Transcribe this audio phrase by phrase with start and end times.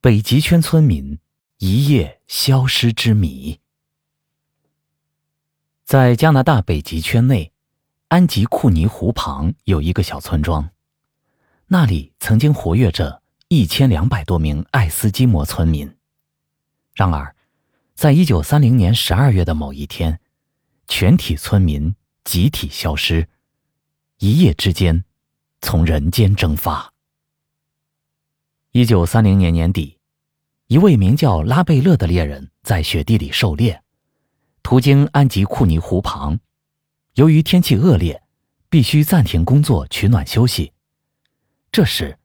[0.00, 1.18] 北极圈村民
[1.56, 3.58] 一夜消失之谜。
[5.84, 7.52] 在加拿大北极圈内，
[8.06, 10.70] 安吉库尼湖旁有一个小村庄，
[11.66, 15.96] 那里曾经活跃着一千两百多名爱斯基摩村民。
[16.94, 17.34] 然而，
[17.96, 20.20] 在一九三零年十二月的某一天，
[20.86, 21.92] 全体村民
[22.22, 23.28] 集体消失，
[24.18, 25.04] 一夜之间
[25.60, 26.92] 从人间蒸发。
[28.72, 29.98] 一九三零年年底，
[30.66, 33.82] 一位名叫拉贝勒的猎人在雪地里狩猎。
[34.62, 36.38] 途经安吉库尼湖旁，
[37.14, 38.22] 由于天气恶劣，
[38.68, 40.74] 必须暂停工作取暖休息。
[41.72, 42.18] 这时，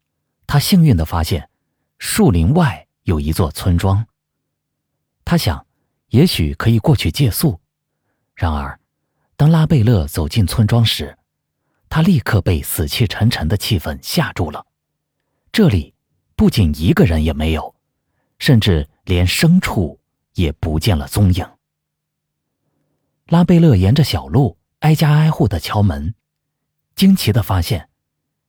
[0.46, 1.50] 他幸运地发现，
[1.98, 4.06] 树林外有一座村庄。
[5.24, 5.66] 他想，
[6.10, 7.62] 也许可以过去借宿。
[8.36, 8.78] 然而，
[9.38, 11.18] 当拉贝勒走进村庄时，
[11.88, 14.66] 他立刻被死气沉沉的气氛吓住了。
[15.54, 15.93] 这里
[16.36, 17.76] 不仅一个人也没有，
[18.40, 20.00] 甚至连牲畜
[20.34, 21.48] 也不见了踪影。
[23.28, 26.14] 拉贝勒沿着小路挨家挨户的敲门，
[26.96, 27.90] 惊奇的发现，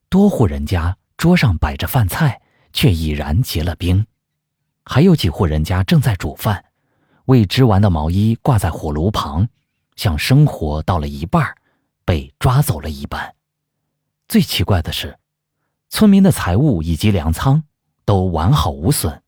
[0.09, 2.41] 多户人家桌上摆着饭菜，
[2.73, 4.03] 却已然结了冰；
[4.83, 6.65] 还有几户人家正在煮饭，
[7.25, 9.47] 未织完的毛衣挂在火炉旁，
[9.95, 11.55] 像生活到了一半
[12.03, 13.33] 被抓走了一般。
[14.27, 15.17] 最奇怪的是，
[15.89, 17.63] 村民的财物以及粮仓
[18.05, 19.21] 都完好无损，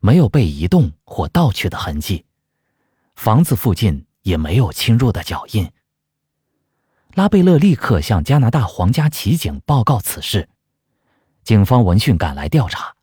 [0.00, 2.26] 没有被移动或盗取的痕迹。
[3.14, 4.04] 房子附近。
[4.22, 5.70] 也没有侵入的脚印。
[7.14, 10.50] 拉贝勒立刻向加拿大皇家骑警报告此事，
[11.44, 12.94] 警方闻讯赶来调查。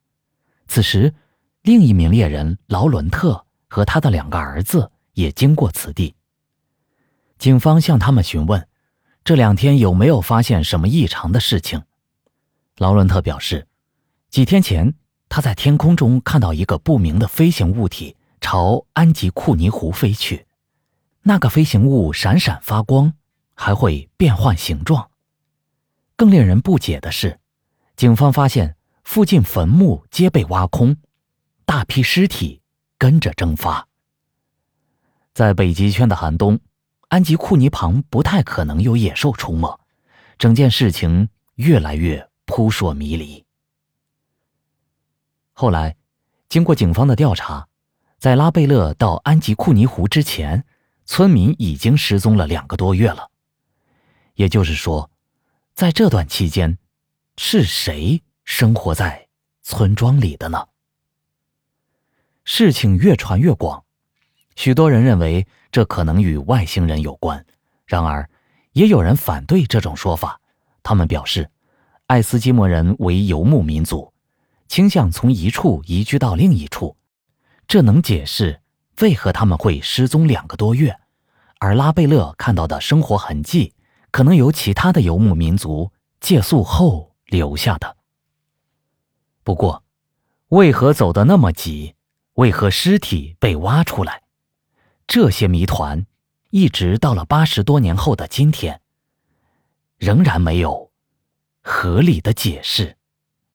[0.67, 1.15] 此时，
[1.63, 6.13] 另一名猎人劳伦特和他的两个儿子也经过此地。
[7.39, 8.67] 警方向他们询问，
[9.23, 11.81] 这两天有没有发现什么异常的事情。
[12.77, 13.67] 劳伦特表示，
[14.29, 14.93] 几天前
[15.35, 20.47] 他在天空中看到一个不明的飞行物体朝安吉库尼湖飞去。
[21.23, 23.11] 那个飞行物闪闪发光，
[23.53, 25.09] 还会变换形状。
[26.15, 27.37] 更令人不解的是，
[27.97, 30.95] 警方发现附近坟墓皆被挖空，
[31.65, 32.61] 大批尸体
[32.97, 33.89] 跟着蒸发。
[35.33, 36.57] 在北极圈的寒冬，
[37.09, 39.81] 安吉库尼旁不太可能有野兽出没。
[40.37, 43.44] 整件事情越来越扑朔迷离。
[45.57, 45.95] 后来，
[46.49, 47.67] 经过警方的调查，
[48.19, 50.63] 在拉贝勒到安吉库尼湖之前。
[51.07, 53.29] 村民已经失踪了两个多月了，
[54.33, 55.11] 也就是说，
[55.75, 56.79] 在这段期间，
[57.37, 59.27] 是谁生活在
[59.61, 60.65] 村庄里的呢？
[62.43, 63.83] 事情越传越广，
[64.55, 67.45] 许多人认为这可能与外星人有关，
[67.85, 68.27] 然而，
[68.71, 70.41] 也有人反对这种说法。
[70.81, 71.47] 他们表示，
[72.07, 74.11] 爱斯基摩人为游牧民族，
[74.67, 76.97] 倾向从一处移居到另一处，
[77.67, 78.61] 这能解释。
[79.01, 80.97] 为何他们会失踪两个多月？
[81.59, 83.73] 而拉贝勒看到的生活痕迹，
[84.11, 87.97] 可能由其他的游牧民族借宿后留下的。
[89.43, 89.83] 不过，
[90.49, 91.95] 为何走得那么急？
[92.35, 94.23] 为何尸体被挖出来？
[95.07, 96.05] 这些谜团，
[96.49, 98.81] 一直到了八十多年后的今天，
[99.97, 100.91] 仍然没有
[101.61, 102.97] 合理的解释。